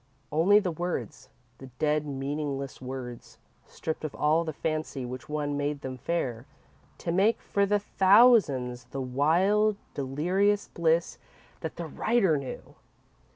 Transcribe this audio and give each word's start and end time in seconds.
Only 0.31 0.57
the 0.57 0.71
words, 0.71 1.29
the 1.59 1.67
dead, 1.77 2.07
meaningless 2.07 2.81
words, 2.81 3.37
stripped 3.67 4.03
of 4.03 4.15
all 4.15 4.43
the 4.43 4.51
fancy 4.51 5.05
which 5.05 5.29
once 5.29 5.55
made 5.55 5.81
them 5.81 5.99
fair, 5.99 6.47
to 6.97 7.11
make 7.11 7.39
for 7.39 7.67
the 7.67 7.77
thousands 7.77 8.85
the 8.85 8.99
wild, 8.99 9.75
delirious 9.93 10.69
bliss 10.69 11.19
that 11.59 11.75
the 11.75 11.85
writer 11.85 12.35
knew! 12.35 12.73